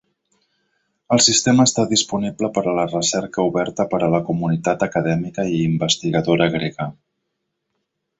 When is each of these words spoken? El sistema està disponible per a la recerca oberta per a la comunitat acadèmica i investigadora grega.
El 1.15 1.19
sistema 1.25 1.65
està 1.69 1.83
disponible 1.91 2.49
per 2.55 2.63
a 2.71 2.73
la 2.79 2.85
recerca 2.91 3.45
oberta 3.49 3.85
per 3.91 3.99
a 4.07 4.09
la 4.15 4.23
comunitat 4.31 4.87
acadèmica 4.89 5.47
i 5.51 5.61
investigadora 5.67 6.49
grega. 6.57 6.89